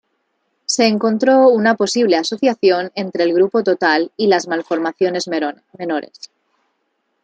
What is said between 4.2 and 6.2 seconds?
las malformaciones menores.